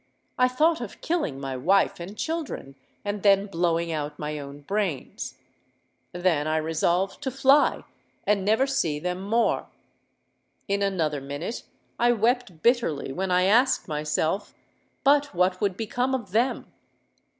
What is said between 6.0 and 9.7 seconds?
Then I resolved to fly—and never see them more.